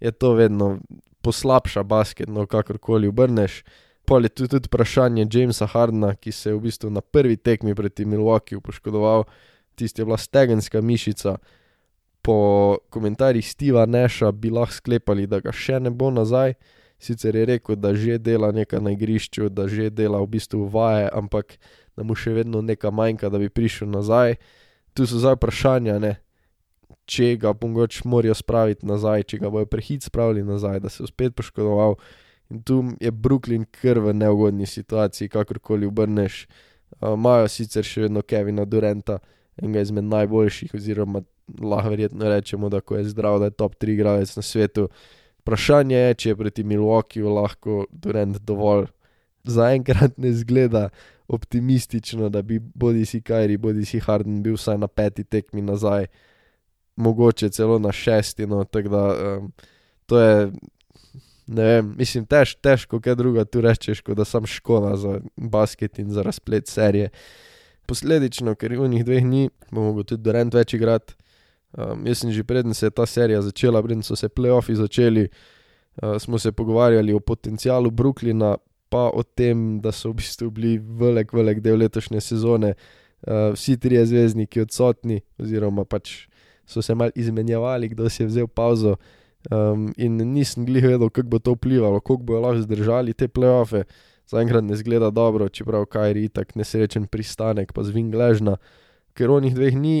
je 0.00 0.12
to 0.12 0.32
vedno 0.34 0.78
poslabša 1.22 1.82
basket, 1.82 2.28
no 2.28 2.46
kakorkoli 2.46 3.08
obrneš. 3.08 3.62
Pol 4.04 4.24
je 4.24 4.28
tu 4.28 4.48
tudi 4.48 4.66
vprašanje 4.66 5.26
Jamesa 5.32 5.66
Hardna, 5.66 6.14
ki 6.14 6.32
se 6.32 6.50
je 6.50 6.56
v 6.56 6.64
bistvu 6.64 6.90
na 6.90 7.00
prvi 7.00 7.36
tekmi 7.36 7.74
proti 7.74 8.04
Milwaukeeju 8.04 8.60
poškodoval, 8.60 9.24
tisti 9.74 10.00
je 10.00 10.04
bila 10.08 10.18
stegenska 10.18 10.80
mišica. 10.80 11.36
Po 12.22 12.78
komentarjih 12.90 13.46
Steva 13.48 13.86
Neša 13.86 14.32
bi 14.32 14.50
lahko 14.50 14.74
sklepali, 14.74 15.26
da 15.26 15.40
ga 15.40 15.52
še 15.52 15.78
ne 15.80 15.90
bo 15.90 16.10
nazaj. 16.10 16.56
Sicer 17.00 17.36
je 17.36 17.46
rekel, 17.48 17.76
da 17.80 17.94
že 17.96 18.18
dela 18.20 18.52
nekaj 18.52 18.80
na 18.84 18.92
igrišču, 18.92 19.48
da 19.48 19.68
že 19.68 19.88
dela 19.90 20.20
v 20.20 20.36
bistvu 20.36 20.66
vaje, 20.68 21.08
ampak 21.12 21.56
da 21.96 22.04
mu 22.04 22.14
še 22.14 22.34
vedno 22.36 22.60
nekaj 22.60 22.92
manjka, 22.92 23.30
da 23.32 23.40
bi 23.40 23.48
prišel 23.48 23.88
nazaj. 23.88 24.36
Tu 24.92 25.06
so 25.08 25.20
zdaj 25.22 25.38
vprašanja, 25.38 25.98
ne? 26.02 26.18
če 27.10 27.34
ga 27.42 27.52
mogoče 27.56 28.06
morajo 28.08 28.36
spraviti 28.38 28.86
nazaj, 28.86 29.26
če 29.32 29.40
ga 29.42 29.50
bojo 29.50 29.66
prehit 29.70 30.06
spravili 30.06 30.44
nazaj, 30.46 30.80
da 30.84 30.90
se 30.92 31.02
je 31.02 31.10
spet 31.10 31.34
poškodoval. 31.38 31.96
In 32.50 32.62
tu 32.66 32.82
je 33.02 33.10
Brooklyn 33.10 33.66
kar 33.70 33.98
v 34.02 34.14
neugodni 34.14 34.66
situaciji, 34.66 35.30
kakorkoli 35.30 35.88
obrneš. 35.90 36.44
Imajo 37.02 37.46
uh, 37.46 37.50
sicer 37.50 37.86
še 37.86 38.06
vedno 38.06 38.22
Kevina 38.26 38.66
Durenta, 38.66 39.20
enega 39.58 39.84
izmed 39.86 40.06
najboljših, 40.10 40.74
oziroma 40.74 41.22
lahko 41.58 41.94
verjetno 41.94 42.30
rečemo, 42.30 42.70
da 42.70 42.80
ko 42.82 42.98
je 42.98 43.08
zdrav, 43.10 43.38
da 43.42 43.50
je 43.50 43.58
top 43.58 43.76
3 43.78 43.94
igralec 43.94 44.34
na 44.36 44.42
svetu. 44.42 44.88
Vprašanje 45.50 45.96
je, 45.96 46.10
če 46.14 46.28
je 46.28 46.36
proti 46.38 46.62
Milwaukeeju 46.62 47.30
lahko 47.34 47.84
Durant 47.90 48.36
dovolj. 48.46 48.84
Zaenkrat 49.50 50.14
ne 50.22 50.30
zgleda 50.30 50.84
optimistično, 51.26 52.28
da 52.30 52.44
bi 52.46 52.60
bodi 52.60 53.02
si 53.02 53.18
Kajri, 53.18 53.56
bodi 53.58 53.82
si 53.82 53.98
Harden 53.98 54.44
bil 54.44 54.54
vsaj 54.54 54.78
na 54.78 54.86
peti 54.86 55.24
tekmi 55.26 55.64
nazaj, 55.66 56.06
mogoče 57.02 57.50
celo 57.50 57.80
na 57.82 57.90
šesti. 57.90 58.46
No, 58.46 58.62
tako 58.62 58.94
da 58.94 59.02
um, 59.10 59.50
to 60.06 60.20
je, 60.22 60.52
ne 61.58 61.66
vem, 61.72 61.90
mislim, 61.98 62.30
tež, 62.30 62.54
težko, 62.62 63.00
kaj 63.02 63.18
druga 63.18 63.42
tu 63.42 63.64
rečeš, 63.66 64.04
kot 64.06 64.22
da 64.22 64.28
sem 64.28 64.46
škola 64.46 64.94
za 65.02 65.18
basket 65.34 65.98
in 65.98 66.14
za 66.14 66.22
razplet 66.22 66.70
serije. 66.70 67.10
Posledično, 67.90 68.54
ker 68.54 68.78
v 68.78 68.86
njih 68.94 69.02
dveh 69.02 69.26
dni 69.26 69.48
bo 69.72 69.90
mogel 69.90 70.06
tudi 70.12 70.28
Durant 70.30 70.54
več 70.54 70.78
igrati. 70.78 71.18
Um, 71.78 72.06
jaz 72.06 72.24
sem 72.24 72.32
že 72.34 72.42
predtem 72.42 72.74
se 72.74 72.86
je 72.86 72.90
ta 72.90 73.06
serija 73.06 73.42
začela, 73.42 73.82
predtem 73.82 74.02
so 74.02 74.16
se 74.16 74.28
playoffi 74.28 74.74
začeli, 74.74 75.28
uh, 76.02 76.18
smo 76.18 76.38
se 76.38 76.52
pogovarjali 76.52 77.14
o 77.14 77.20
potencialu 77.20 77.90
Brooklyna, 77.90 78.56
pa 78.90 79.06
o 79.14 79.22
tem, 79.22 79.78
da 79.80 79.92
so 79.94 80.10
v 80.10 80.18
bistvu 80.18 80.50
bili 80.50 80.78
velik, 80.82 81.30
velik 81.32 81.62
del 81.62 81.78
letošnje 81.78 82.20
sezone, 82.20 82.74
uh, 82.74 83.54
vsi 83.54 83.78
trije 83.78 84.02
zvezdniki 84.06 84.66
odsotni, 84.66 85.20
oziroma 85.38 85.86
pač 85.86 86.26
so 86.66 86.82
se 86.82 86.94
mal 86.94 87.14
izmenjavali, 87.14 87.88
kdo 87.94 88.10
si 88.10 88.22
je 88.22 88.26
vzel 88.26 88.50
pauzo. 88.50 88.96
Um, 89.50 89.88
in 89.96 90.18
nisem 90.34 90.66
glih 90.68 90.84
vedel, 90.84 91.08
kako 91.08 91.28
bo 91.28 91.38
to 91.38 91.54
vplivalo, 91.56 92.02
kako 92.02 92.22
bo 92.28 92.40
lahko 92.42 92.66
zdržali 92.66 93.14
te 93.14 93.28
playoffe. 93.28 93.86
Zaenkrat 94.28 94.62
ne 94.66 94.76
zgleda 94.76 95.08
dobro, 95.10 95.48
čeprav 95.48 95.86
Kajri 95.90 96.28
tak 96.28 96.54
nesrečen 96.54 97.06
pristanek, 97.10 97.72
pa 97.72 97.82
zvin 97.82 98.10
gležna, 98.12 98.58
ker 99.16 99.32
onih 99.32 99.54
dveh 99.56 99.78
ni 99.78 99.94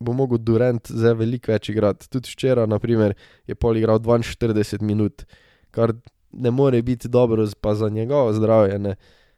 bo 0.00 0.12
mogel 0.12 0.38
Durant 0.38 0.90
zdaj 0.92 1.16
veliko 1.20 1.52
več 1.52 1.70
igrati. 1.72 2.08
Tudi 2.12 2.30
včeraj, 2.32 2.68
naprimer, 2.68 3.16
je 3.48 3.54
pol 3.54 3.78
igral 3.80 4.00
42 4.00 4.82
minut, 4.84 5.24
kar 5.70 5.94
ne 6.32 6.50
more 6.50 6.82
biti 6.82 7.08
dobro, 7.08 7.46
pa 7.60 7.74
za 7.74 7.88
njegovo 7.88 8.32
zdravje. 8.32 8.96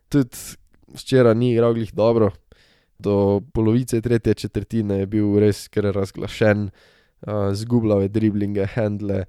Tudi 0.08 0.36
včeraj 0.94 1.34
ni 1.34 1.52
igral 1.52 1.74
glih 1.74 1.94
dobro, 1.94 2.32
do 2.98 3.40
polovice 3.54 4.00
tretje 4.00 4.34
četrtine 4.34 4.98
je 4.98 5.06
bil 5.06 5.38
res 5.38 5.68
kar 5.68 5.92
razglašen, 5.94 6.70
uh, 6.70 7.52
zgubljal 7.54 8.02
je 8.02 8.08
driblinge, 8.08 8.66
handle. 8.74 9.24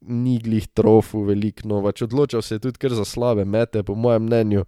Ni 0.00 0.38
glih 0.38 0.68
trofu 0.78 1.24
veliko, 1.26 1.66
no, 1.68 1.80
pač 1.82 2.04
odločal 2.06 2.42
se 2.42 2.54
je 2.54 2.62
tudi 2.62 2.78
kar 2.78 2.94
za 2.94 3.04
slabe 3.04 3.44
mete, 3.44 3.82
po 3.82 3.96
mojem 3.98 4.28
mnenju. 4.28 4.64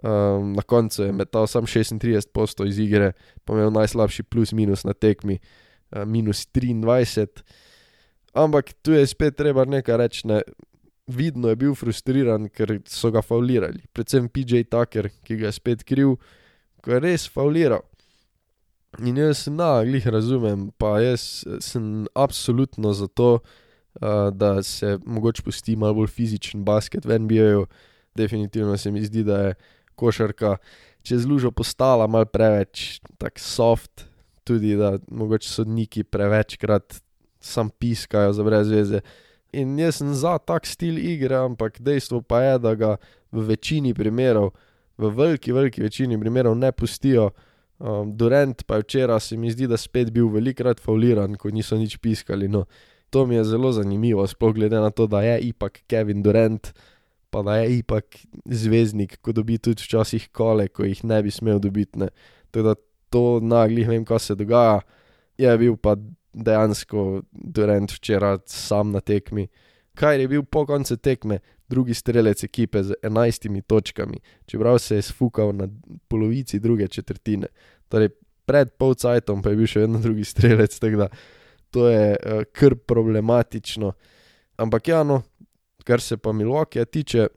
Um, 0.00 0.54
na 0.56 0.62
koncu 0.62 1.02
je 1.04 1.12
metal 1.12 1.46
sam 1.46 1.66
36 1.68 2.32
postov 2.32 2.66
iz 2.66 2.78
igre, 2.80 3.12
pa 3.44 3.52
imel 3.52 3.70
najslabši 3.70 4.24
plus 4.24 4.54
minus 4.56 4.86
na 4.88 4.96
tekmi, 4.96 5.36
uh, 5.92 6.06
minus 6.08 6.46
23. 6.48 7.44
Ampak 8.34 8.72
tu 8.82 8.96
je 8.96 9.04
spet 9.06 9.36
treba 9.36 9.64
nekaj 9.68 9.96
reči, 10.00 10.26
ne. 10.26 10.40
vidno 11.06 11.50
je 11.50 11.56
bil 11.56 11.74
frustriran, 11.74 12.48
ker 12.48 12.78
so 12.88 13.10
ga 13.12 13.20
faulirali, 13.22 13.82
predvsem 13.92 14.30
PJ 14.32 14.64
Tucker, 14.70 15.10
ki 15.26 15.36
ga 15.36 15.50
je 15.50 15.52
spet 15.52 15.82
kriv, 15.84 16.14
ko 16.80 16.94
je 16.94 17.00
res 17.02 17.26
fauliral. 17.28 17.82
In 19.02 19.18
jaz, 19.18 19.44
na, 19.50 19.82
glih 19.84 20.06
razumem, 20.06 20.70
pa 20.78 21.00
jaz 21.02 21.44
sem 21.60 22.06
absolutno 22.14 22.94
za 22.96 23.08
to, 23.08 23.40
uh, 24.00 24.30
da 24.32 24.62
se 24.62 24.98
mogoče 25.04 25.42
pusti 25.42 25.76
malo 25.76 26.00
bolj 26.00 26.08
fizičen 26.08 26.64
basket 26.64 27.04
v 27.04 27.18
NBA-ju. 27.18 27.66
Definitivno 28.14 28.76
se 28.76 28.90
mi 28.90 29.04
zdi, 29.04 29.24
da 29.24 29.38
je 29.38 29.54
košarka 30.02 30.56
čez 31.06 31.26
lužo 31.26 31.50
postala 31.50 32.06
mal 32.06 32.26
preveč 32.26 33.00
tako 33.18 33.42
soft, 33.42 34.06
tudi 34.44 34.74
da 34.78 34.96
mogoče 35.10 35.48
sodniki 35.48 36.04
prevečkrat 36.04 37.00
sam 37.42 37.70
piskajo 37.70 38.32
za 38.32 38.44
brez 38.44 38.70
veze. 38.70 39.00
In 39.52 39.76
jaz 39.78 40.00
sem 40.00 40.14
za 40.14 40.38
tak 40.38 40.66
stil 40.66 40.98
igre, 40.98 41.36
ampak 41.36 41.80
dejstvo 41.82 42.22
pa 42.22 42.40
je, 42.42 42.58
da 42.58 42.74
ga 42.74 42.92
v 43.32 43.44
večini 43.50 43.92
primerov, 43.94 44.52
v 44.96 45.10
veliki, 45.10 45.52
veliki 45.52 45.82
večini 45.82 46.18
primerov 46.20 46.56
ne 46.56 46.72
pustijo. 46.72 47.30
Um, 47.82 48.14
Durant 48.16 48.62
pa 48.66 48.78
je 48.78 48.86
včeraj 48.86 49.20
se 49.20 49.36
mi 49.36 49.50
zdi, 49.50 49.66
da 49.66 49.76
spet 49.76 50.12
bil 50.14 50.30
velikrat 50.30 50.80
fauliran, 50.80 51.34
ko 51.34 51.50
niso 51.50 51.76
nič 51.76 51.98
piskali. 51.98 52.48
No, 52.48 52.64
to 53.10 53.26
mi 53.26 53.34
je 53.34 53.44
zelo 53.44 53.72
zanimivo, 53.72 54.26
sploh 54.26 54.54
glede 54.54 54.80
na 54.80 54.90
to, 54.90 55.06
da 55.06 55.22
je 55.22 55.40
ipak 55.50 55.82
Kevin 55.90 56.22
Durant 56.22 56.72
pa 57.32 57.42
da 57.42 57.56
je 57.62 57.78
ipak 57.78 58.18
zvezdnik, 58.44 59.16
ko 59.24 59.32
dobi 59.32 59.56
tudi 59.58 59.82
včasih 59.82 60.28
kole, 60.36 60.68
ko 60.68 60.84
jih 60.84 61.00
ne 61.08 61.22
bi 61.24 61.32
smel 61.32 61.60
dobiti. 61.62 61.98
Ne. 62.04 62.10
Teda 62.52 62.74
to 63.12 63.40
naglih 63.40 63.88
vem, 63.88 64.04
kaj 64.04 64.20
se 64.20 64.36
dogaja. 64.36 64.82
Je 65.40 65.52
bil 65.58 65.78
pa 65.80 65.96
dejansko 66.32 67.22
Durant 67.32 67.92
včeraj 67.92 68.44
sam 68.52 68.92
na 68.92 69.00
tekmi. 69.00 69.48
Kaj 69.96 70.20
je 70.20 70.28
bil 70.28 70.44
po 70.44 70.66
koncu 70.68 70.96
tekme, 70.96 71.40
drugi 71.68 71.94
strelec 71.94 72.44
ekipe 72.44 72.82
z 72.82 72.96
enajstimi 73.02 73.62
točkami, 73.62 74.20
čeprav 74.46 74.78
se 74.78 74.96
je 74.96 75.02
sfukal 75.02 75.52
na 75.56 75.68
polovici 76.08 76.60
druge 76.60 76.88
četrtine. 76.88 77.48
Torej, 77.88 78.08
pred 78.44 78.72
polcajtom 78.78 79.42
pa 79.42 79.52
je 79.52 79.56
bil 79.56 79.68
še 79.68 79.86
vedno 79.86 80.00
drugi 80.00 80.24
strelec, 80.28 80.76
tako 80.78 81.04
da 81.04 81.08
to 81.72 81.88
je 81.88 82.08
uh, 82.16 82.44
kar 82.52 82.76
problematično. 82.76 83.92
Ampak 84.60 84.88
ja, 84.88 85.02
no, 85.02 85.22
kar 85.82 86.00
se 86.00 86.16
pa 86.16 86.32
Milwaukeeja 86.32 86.84
tiče, 86.84 87.28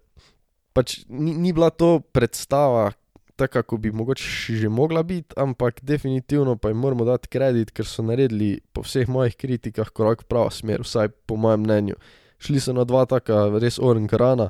pač 0.76 1.00
ni, 1.08 1.34
ni 1.34 1.54
bila 1.56 1.70
to 1.72 2.00
predstava, 2.14 2.92
tako 3.36 3.64
kot 3.64 3.82
bi 3.84 3.92
mogoče 3.92 4.56
že 4.60 4.70
mogla 4.70 5.04
biti, 5.04 5.36
ampak 5.38 5.82
definitivno 5.84 6.56
pa 6.56 6.70
jim 6.70 6.78
moramo 6.78 7.06
dati 7.06 7.28
kredit, 7.28 7.72
ker 7.72 7.88
so 7.88 8.04
naredili 8.04 8.60
po 8.74 8.84
vseh 8.84 9.10
mojih 9.12 9.36
kritikah 9.36 9.92
korak 9.92 10.24
v 10.24 10.32
pravo 10.32 10.52
smer, 10.52 10.84
vsaj 10.84 11.12
po 11.28 11.36
mojem 11.36 11.64
mnenju. 11.68 11.96
Šli 12.40 12.60
so 12.60 12.76
na 12.76 12.84
dva 12.84 13.06
taka 13.06 13.48
res 13.60 13.80
oren 13.80 14.08
krana, 14.08 14.50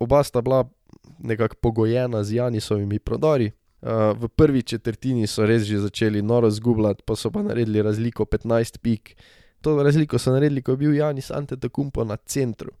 oba 0.00 0.22
sta 0.24 0.42
bila 0.44 0.64
nekako 1.18 1.56
pogojena 1.60 2.24
z 2.24 2.40
Janisovimi 2.40 2.98
prodori. 2.98 3.52
Uh, 3.86 4.16
v 4.16 4.28
prvi 4.32 4.62
četrtini 4.62 5.28
so 5.28 5.44
res 5.46 5.62
že 5.68 5.78
začeli 5.78 6.22
noro 6.22 6.50
zgubljati, 6.50 7.04
pa 7.06 7.16
so 7.16 7.30
pa 7.30 7.42
naredili 7.44 7.82
razliko 7.82 8.24
15 8.24 8.80
pik. 8.80 9.14
To 9.60 9.76
razliko 9.82 10.18
so 10.18 10.32
naredili, 10.32 10.62
ko 10.62 10.72
je 10.72 10.76
bil 10.76 10.94
Janis 10.94 11.30
Antetokounmpo 11.30 12.04
na 12.04 12.16
centru 12.16 12.72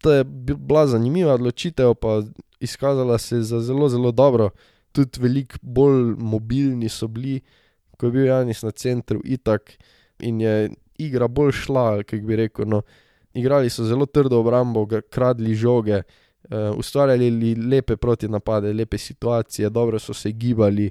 to 0.00 0.12
je 0.12 0.24
bila 0.24 0.86
zanimiva 0.86 1.34
odločitev, 1.34 1.94
pa 1.94 2.22
izkazala 2.60 3.18
se 3.18 3.36
je 3.36 3.42
za 3.42 3.60
zelo, 3.60 3.88
zelo 3.88 4.12
dobro. 4.12 4.50
Tudi 4.92 5.20
veliko 5.20 5.58
bolj 5.62 6.14
mobilni 6.18 6.88
so 6.88 7.08
bili, 7.08 7.40
ko 7.96 8.06
je 8.06 8.12
bil 8.12 8.26
Janis 8.26 8.62
na 8.62 8.70
centru, 8.70 9.20
itak 9.24 9.72
in 10.18 10.40
je 10.40 10.70
igra 10.98 11.28
bolj 11.28 11.52
šla, 11.52 12.02
kako 12.02 12.26
bi 12.26 12.36
rekel. 12.36 12.68
No. 12.68 12.82
Igrali 13.34 13.70
so 13.70 13.84
zelo 13.84 14.06
trdo 14.06 14.40
obrambo, 14.40 14.86
kradli 15.10 15.54
žoge, 15.54 16.02
uh, 16.02 16.78
ustvarjali 16.78 17.54
lepe 17.54 17.96
proti 17.96 18.28
napade, 18.28 18.72
lepe 18.72 18.98
situacije, 18.98 19.70
dobro 19.70 19.98
so 19.98 20.14
se 20.14 20.32
gibali. 20.32 20.90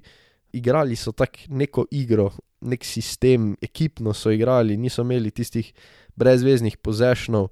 Igrali 0.53 0.95
so 0.95 1.11
tako 1.11 1.39
neko 1.49 1.85
igro, 1.91 2.31
nek 2.61 2.85
sistem, 2.85 3.55
ekipno 3.61 4.13
so 4.13 4.31
igrali, 4.31 4.77
niso 4.77 5.01
imeli 5.01 5.31
tistih 5.31 5.73
brezveznih 6.15 6.77
pozešnov. 6.77 7.49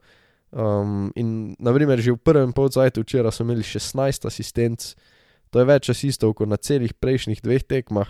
Um, 0.55 1.11
in, 1.19 1.51
naprimer, 1.59 1.99
že 1.99 2.15
v 2.15 2.23
prvem 2.23 2.55
polcajtu 2.55 3.03
včeraj 3.03 3.35
so 3.35 3.43
imeli 3.43 3.59
16 3.59 4.23
asistentov, 4.23 4.95
to 5.51 5.59
je 5.59 5.65
več 5.67 5.91
asistov 5.91 6.31
kot 6.39 6.47
na 6.47 6.55
celih 6.55 6.95
prejšnjih 6.95 7.43
dveh 7.43 7.59
tekmah. 7.67 8.07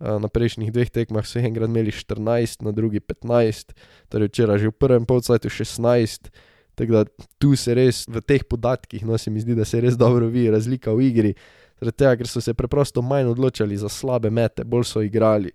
Uh, 0.00 0.16
na 0.16 0.32
prejšnjih 0.32 0.72
dveh 0.72 0.88
tekmah 0.88 1.28
so 1.28 1.44
enkrat 1.44 1.68
imeli 1.68 1.92
14, 1.92 2.64
na 2.64 2.72
drugi 2.72 3.04
15, 3.04 3.76
torej 4.08 4.32
včeraj 4.32 4.64
že 4.64 4.72
v 4.72 4.80
prvem 4.80 5.04
polcajtu 5.04 5.52
16. 5.52 6.32
Tako 6.74 6.90
da 6.90 7.02
tu 7.38 7.52
se 7.52 7.76
res 7.76 8.08
v 8.08 8.18
teh 8.24 8.42
podatkih, 8.42 9.04
no 9.04 9.20
se 9.20 9.30
mi 9.30 9.44
zdi, 9.44 9.54
da 9.54 9.68
se 9.68 9.78
res 9.78 9.94
dobro 10.00 10.26
vidi 10.26 10.50
razlika 10.50 10.90
v 10.90 11.06
igri, 11.06 11.32
zaradi 11.78 12.00
tega, 12.00 12.16
ker 12.16 12.28
so 12.32 12.40
se 12.40 12.56
preprosto 12.56 13.04
manj 13.04 13.30
odločali 13.30 13.76
za 13.76 13.92
slabe 13.92 14.32
mete, 14.32 14.64
bolj 14.64 14.88
so 14.88 15.04
igrali. 15.04 15.52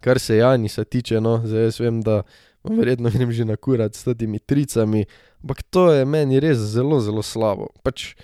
Kar 0.00 0.22
se 0.22 0.38
Janisa 0.38 0.86
tiče, 0.86 1.20
no, 1.20 1.42
zdaj 1.44 1.68
jaz 1.68 1.80
vem, 1.82 2.00
da 2.00 2.22
verjetno 2.64 3.10
grem 3.10 3.32
že 3.32 3.44
na 3.44 3.56
kurat 3.56 3.94
s 3.94 4.04
temi 4.18 4.38
tricami, 4.38 5.04
ampak 5.42 5.62
to 5.70 5.92
je 5.92 6.04
meni 6.04 6.40
res 6.40 6.58
zelo, 6.58 7.00
zelo 7.00 7.22
slabo. 7.22 7.68
Pač 7.82 8.14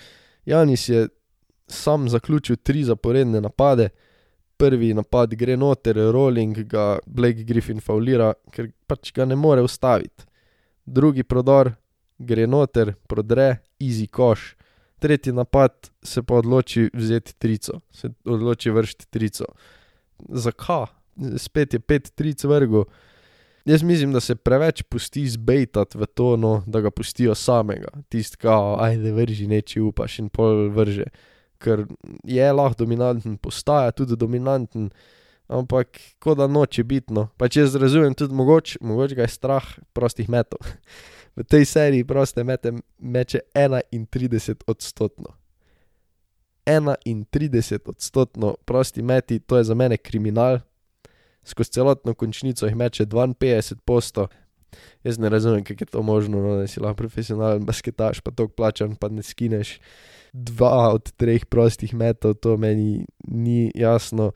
Janis 0.47 0.89
je 0.89 1.09
sam 1.69 2.09
zaključil 2.09 2.57
tri 2.57 2.85
zaporedne 2.85 3.41
napade, 3.41 3.91
prvi 4.57 4.95
napad 4.95 5.35
gre 5.35 5.57
noter, 5.57 5.97
rolling 6.13 6.59
ga 6.69 6.99
Blake 7.07 7.45
Griffin 7.45 7.81
faulira, 7.81 8.33
ker 8.53 8.71
pač 8.87 9.13
ga 9.17 9.25
ne 9.25 9.37
more 9.37 9.63
ustaviti. 9.63 10.27
Drugi 10.85 11.23
prodor 11.23 11.73
gre 12.19 12.47
noter, 12.47 12.95
prodre, 13.09 13.61
easy 13.81 14.07
koš. 14.07 14.55
Tretji 15.01 15.33
napad 15.33 15.89
se 16.05 16.23
pa 16.23 16.35
odloči 16.43 16.91
vzeti 16.93 17.35
trico, 17.39 17.81
se 17.93 18.11
odloči 18.25 18.71
vršiti 18.71 19.07
trico. 19.11 19.47
Zakaj? 20.29 20.91
Spet 21.41 21.75
je 21.75 21.81
pet 21.81 22.13
tric 22.17 22.45
vrgo. 22.45 22.85
Jaz 23.71 23.83
mislim, 23.83 24.13
da 24.13 24.21
se 24.21 24.35
preveč 24.35 24.83
pusti 24.83 25.29
zbejtati 25.29 25.99
v 25.99 26.07
to, 26.07 26.37
no, 26.37 26.63
da 26.67 26.81
ga 26.81 26.91
pustijo 26.91 27.35
samega, 27.35 27.89
tisti, 28.09 28.37
kao, 28.37 28.77
ajde 28.83 29.13
vrži 29.13 29.47
neči 29.47 29.81
upaš 29.81 30.19
in 30.19 30.29
pol 30.29 30.69
vrže. 30.75 31.05
Ker 31.63 31.85
je 32.25 32.49
lahko 32.53 32.83
dominanten, 32.83 33.37
postaja 33.39 33.93
tudi 33.95 34.17
dominanten, 34.17 34.89
ampak 35.47 36.01
kot 36.19 36.41
da 36.41 36.49
noče 36.51 36.83
biti, 36.85 37.15
no, 37.15 37.29
pač 37.39 37.61
jaz 37.61 37.77
razumem 37.79 38.15
tudi 38.15 38.35
mogoče, 38.35 38.81
mogoče 38.81 39.15
ga 39.15 39.29
je 39.29 39.37
strah 39.37 39.69
prostih 39.93 40.29
metov. 40.29 40.67
V 41.39 41.47
tej 41.47 41.65
seriji 41.65 42.05
proste 42.05 42.43
mete 42.45 42.73
meče 42.99 43.39
enaintrideset 43.55 44.65
odstotno. 44.67 45.37
Enaintrideset 46.67 47.87
odstotno 47.89 48.57
prosti 48.67 49.03
meti, 49.03 49.39
to 49.39 49.63
je 49.63 49.65
za 49.65 49.79
mene 49.79 49.97
kriminal. 49.97 50.59
Skozi 51.45 51.71
celotno 51.79 52.15
končnico 52.15 52.67
jih 52.67 52.77
meče 52.77 53.05
dvainpetdeset 53.05 53.81
posto. 53.85 54.29
Jaz 55.05 55.19
ne 55.19 55.29
razumem, 55.29 55.65
kako 55.65 55.83
je 55.83 55.87
to 55.87 56.03
možno, 56.03 56.43
no, 56.43 56.57
da 56.57 56.67
si 56.67 56.81
lahko 56.81 56.97
profesionalen 57.03 57.65
basketaš 57.67 58.21
pa 58.21 58.31
toliko 58.31 58.55
plačan 58.55 58.95
pa 58.97 59.09
ne 59.09 59.23
skineš 59.23 59.79
dva 60.33 60.93
od 60.95 61.11
treh 61.19 61.45
prostih 61.47 61.95
metov, 61.95 62.35
to 62.35 62.57
meni 62.57 63.07
ni 63.27 63.71
jasno. 63.75 64.33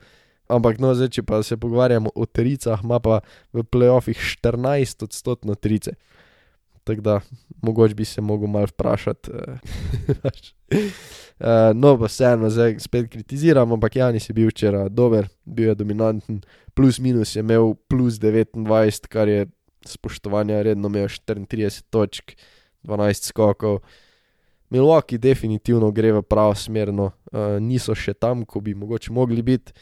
Ampak 0.51 0.77
no, 0.77 0.93
zdaj 0.93 1.09
če 1.15 1.23
pa 1.25 1.41
se 1.43 1.57
pogovarjamo 1.57 2.11
o 2.15 2.25
tricah, 2.25 2.83
ima 2.83 2.99
pa 2.99 3.21
v 3.53 3.63
playoffih 3.63 4.19
štirinajstodstotno 4.19 5.55
trice. 5.55 5.95
Tako 6.85 7.01
da 7.01 7.19
mogoče 7.65 7.95
bi 7.97 8.05
se 8.05 8.21
mogel 8.21 8.47
malo 8.47 8.69
vprašati, 8.69 9.31
pač. 10.21 10.51
no, 11.73 11.95
pa 11.97 12.05
vseeno 12.05 12.49
zdaj 12.49 12.77
spet 12.79 13.09
kritiziram, 13.11 13.73
ampak 13.73 13.95
Janis 13.95 14.29
je 14.29 14.35
bil 14.37 14.51
včeraj 14.53 14.91
dober, 14.93 15.27
bil 15.45 15.71
je 15.71 15.75
dominanten, 15.75 16.41
plus 16.77 16.99
minus 17.01 17.35
je 17.35 17.41
imel 17.41 17.73
plus 17.89 18.19
devetindvajset, 18.21 19.07
kar 19.09 19.27
je 19.27 19.47
spoštovanja 19.85 20.59
vredno, 20.61 20.91
imel 20.93 21.07
je 21.07 21.15
štiriintrideset 21.17 21.89
točk, 21.89 22.37
dvanajst 22.85 23.33
skokov. 23.33 23.81
Milwaukee 24.69 25.17
definitivno 25.17 25.91
gre 25.91 26.11
v 26.13 26.21
pravo 26.21 26.53
smer, 26.55 26.93
no, 26.93 27.11
niso 27.61 27.95
še 27.95 28.13
tam, 28.13 28.45
ko 28.45 28.61
bi 28.61 28.73
mogoče 28.77 29.13
mogli 29.13 29.41
biti. 29.41 29.73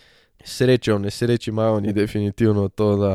Srečo 0.43 0.97
v 0.97 1.05
nesreči 1.05 1.51
imajo 1.51 1.79
oni 1.79 1.93
definitivno 1.95 2.67
to, 2.69 2.95
da 2.99 3.13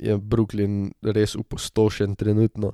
je 0.00 0.16
Brooklyn 0.16 0.92
res 1.02 1.36
opustošen 1.36 2.16
trenutno. 2.16 2.72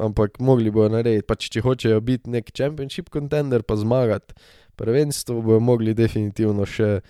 Ampak 0.00 0.38
mogli 0.40 0.70
bojo 0.72 0.88
narediti, 0.88 1.26
pač 1.28 1.50
če 1.52 1.60
hočejo 1.60 2.00
biti 2.00 2.30
neki 2.32 2.54
championship 2.56 3.10
contender 3.12 3.60
pa 3.62 3.76
zmagati 3.76 4.32
prvenstvo, 4.80 5.42
bojo 5.44 5.60
mogli 5.60 5.92
definitivno 5.94 6.64
še 6.64 7.02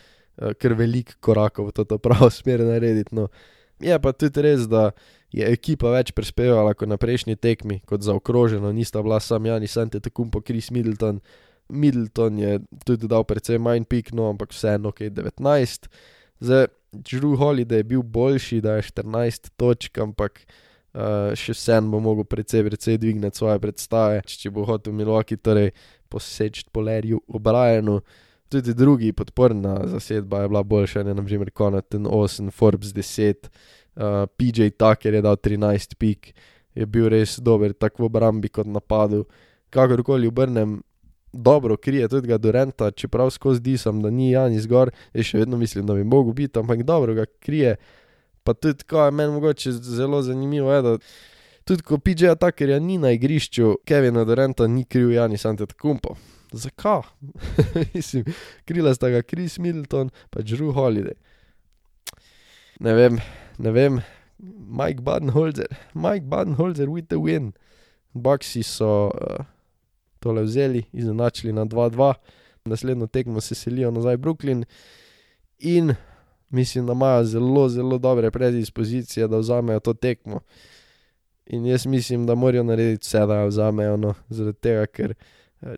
kar 0.59 0.75
veliko 0.75 1.15
korakov 1.21 1.71
v 1.71 1.85
to 1.85 1.99
pravo 1.99 2.31
smer 2.41 2.65
narediti, 2.67 3.15
no. 3.15 3.29
Je 3.83 3.95
pa 3.99 4.13
tudi 4.15 4.43
res, 4.45 4.69
da 4.71 4.93
je 5.35 5.47
ekipa 5.49 5.91
več 5.91 6.13
prispevala 6.15 6.75
kot 6.79 6.89
na 6.91 6.99
prejšnji 7.01 7.37
tekmi, 7.41 7.81
kot 7.89 8.05
zaokroženo, 8.07 8.71
nista 8.73 9.03
bila 9.03 9.19
samo 9.21 9.51
Giannis 9.51 9.77
Antetokounmpo, 9.81 10.43
Chris 10.47 10.71
Middleton. 10.71 11.19
Middleton 11.73 12.39
je 12.39 12.61
tudi 12.87 13.09
dal 13.11 13.25
precej 13.27 13.59
manj 13.59 13.87
pik, 13.89 14.13
no, 14.15 14.29
ampak 14.31 14.53
vseeno, 14.55 14.93
okej, 14.93 15.11
devetnajst. 15.17 15.89
Zdaj, 16.43 16.69
Jrue 17.09 17.39
Holiday 17.41 17.81
je 17.81 17.89
bil 17.95 18.03
boljši, 18.05 18.61
dal 18.63 18.79
je 18.79 18.91
štirinajst 18.91 19.55
točk, 19.57 19.99
ampak 20.05 20.45
še 20.93 21.55
vseeno 21.57 21.89
bo 21.95 22.01
mogel 22.05 22.25
precej, 22.29 22.65
precej 22.67 22.99
dvigniti 23.01 23.41
svoje 23.41 23.61
predstave, 23.63 24.21
če 24.29 24.51
bo 24.53 24.67
hotel 24.69 24.93
Milwaukee 24.93 25.41
torej 25.41 25.73
poseči 26.13 26.67
po 26.73 26.85
Larryju 26.85 27.23
O'Brienu. 27.33 28.03
Tudi 28.53 28.75
drugi 28.77 29.13
podporna 29.17 29.79
zasedba 29.89 30.43
je 30.43 30.49
bila 30.53 30.63
boljša, 30.63 31.07
ne, 31.09 31.15
na 31.17 31.25
primer 31.25 31.51
Connaughton 31.51 32.05
osem, 32.05 32.51
Forbes 32.53 32.93
deset, 32.93 33.49
PJ 34.37 34.75
Tucker 34.77 35.15
je 35.15 35.23
dal 35.25 35.37
trinajst 35.37 35.97
pik. 35.97 36.35
Je 36.77 36.85
bil 36.87 37.09
res 37.13 37.39
dober 37.41 37.73
tako 37.73 38.05
v 38.05 38.09
obrambi 38.09 38.49
kot 38.53 38.69
napadu. 38.69 39.25
Kakorkoli 39.73 40.29
obrnem, 40.29 40.83
dobro 41.33 41.77
krije 41.77 42.09
tudi 42.09 42.29
ga 42.29 42.39
Duranta, 42.39 42.91
čeprav 42.91 43.31
skozi 43.33 43.61
disam, 43.61 44.03
da 44.03 44.11
ni 44.11 44.31
Giannis 44.33 44.69
gor, 44.69 44.93
jaz 45.17 45.33
še 45.33 45.43
vedno 45.45 45.57
mislim, 45.57 45.87
da 45.89 45.97
bi 45.97 46.05
mogel 46.05 46.33
biti, 46.37 46.59
ampak 46.59 46.85
dobro 46.85 47.15
ga 47.17 47.25
krije. 47.41 47.77
Pa 48.45 48.55
tudi, 48.55 48.85
kaj 48.85 49.07
je 49.07 49.15
meni 49.19 49.33
mogoče 49.33 49.73
zelo 49.73 50.23
zanimivo, 50.23 50.73
je, 50.73 50.83
da 50.83 50.97
tudi 51.65 51.83
ko 51.83 51.99
PJ-ja 51.99 52.35
Tuckerja 52.35 52.79
ni 52.79 52.99
na 52.99 53.13
igrišču, 53.15 53.77
Kevina 53.87 54.25
Duranta 54.25 54.67
ni 54.67 54.85
kril 54.85 55.11
Giannis 55.15 55.45
Antetokounmpo. 55.47 56.17
Zakaj? 56.53 57.03
Mislim, 57.95 58.25
krila 58.65 58.95
sta 58.95 59.11
ga 59.11 59.23
Chris 59.23 59.59
Middleton 59.59 60.11
pa 60.31 60.41
Jrue 60.45 60.73
Holiday. 60.73 61.17
Ne 62.81 62.95
vem, 62.95 63.21
ne 63.59 63.71
vem. 63.71 64.03
Mike 64.67 65.03
Budenholzer, 65.03 65.71
Mike 65.95 66.27
Budenholzer 66.27 66.89
with 66.89 67.09
the 67.09 67.17
win. 67.17 67.53
Bucksi 68.15 68.63
so 68.63 69.11
tole 70.21 70.43
vzeli, 70.43 70.85
izenačili 70.93 71.53
na 71.53 71.65
dva 71.65 71.89
dva. 71.89 72.15
Naslednjo 72.65 73.07
tekmo 73.07 73.41
se 73.41 73.55
selijo 73.55 73.91
nazaj 73.91 74.17
v 74.17 74.21
Brooklyn 74.21 74.65
in 75.59 75.95
mislim, 76.53 76.87
da 76.87 76.93
imajo 76.93 77.25
zelo, 77.25 77.69
zelo 77.69 77.99
dobre 77.99 78.31
predispozicije, 78.31 79.29
da 79.29 79.39
vzamejo 79.39 79.81
to 79.81 79.95
tekmo. 79.95 80.41
In 81.47 81.67
jaz 81.67 81.87
mislim, 81.87 82.27
da 82.27 82.35
morajo 82.35 82.63
narediti 82.63 83.07
vse, 83.07 83.27
da 83.27 83.41
jo 83.41 83.49
vzamejo, 83.49 83.97
no, 83.97 84.15
zaradi 84.29 84.59
tega, 84.61 84.87
ker 84.87 85.15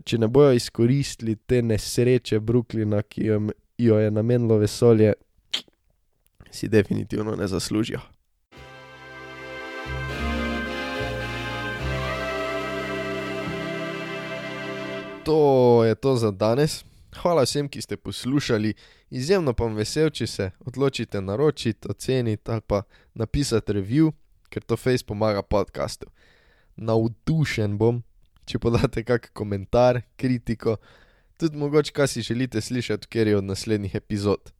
če 0.04 0.18
ne 0.18 0.28
bojo 0.28 0.52
izkoristili 0.52 1.36
te 1.36 1.62
nesreče 1.62 2.40
Brooklyna, 2.40 3.02
ki 3.02 3.26
jim 3.28 3.50
jo 3.78 3.98
je 3.98 4.10
namenilo 4.10 4.56
vesolje, 4.58 5.12
si 6.50 6.68
definitivno 6.68 7.36
ne 7.36 7.46
zaslužijo. 7.46 8.00
To 15.24 15.84
je 15.84 15.94
to 15.94 16.16
za 16.16 16.30
danes. 16.30 16.84
Hvala 17.22 17.42
vsem, 17.42 17.68
ki 17.68 17.82
ste 17.82 17.96
poslušali, 17.96 18.74
izjemno 19.10 19.52
pa 19.54 19.64
bom 19.64 19.76
vesel, 19.78 20.10
če 20.10 20.26
se 20.26 20.50
odločite 20.66 21.20
naročiti, 21.20 21.88
oceniti 21.88 22.50
ali 22.50 22.60
pa 22.66 22.82
napisati 23.14 23.72
review, 23.72 24.10
ker 24.50 24.62
to 24.62 24.76
fejst 24.76 25.06
pomaga 25.06 25.42
podcastu. 25.42 26.10
Navdušen 26.76 27.78
bom, 27.78 28.02
če 28.46 28.58
podate 28.58 29.04
kak 29.06 29.30
komentar, 29.32 30.02
kritiko, 30.16 30.76
tudi 31.38 31.58
mogoče, 31.58 31.92
kaj 31.94 32.08
si 32.08 32.26
želite 32.26 32.60
slišati 32.60 33.06
v 33.06 33.12
kateri 33.12 33.34
od 33.34 33.44
naslednjih 33.44 33.94
epizod. 33.94 34.50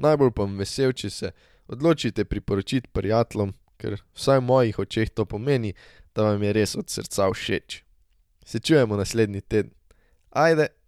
Najbolj 0.00 0.32
pa 0.32 0.46
bom 0.46 0.56
vesel, 0.58 0.92
če 0.96 1.10
se 1.10 1.32
odločite 1.68 2.24
priporočiti 2.24 2.88
prijateljem, 2.92 3.52
ker 3.76 4.00
vsaj 4.16 4.40
v 4.40 4.48
mojih 4.48 4.78
očeh 4.78 5.12
to 5.12 5.28
pomeni, 5.28 5.74
da 6.16 6.30
vam 6.30 6.42
je 6.42 6.52
res 6.56 6.76
od 6.80 6.88
srca 6.90 7.28
všeč. 7.32 7.82
Se 8.44 8.58
čujemo 8.58 8.96
naslednji 8.96 9.40
teden. 9.40 9.74
Ajde. 10.30 10.79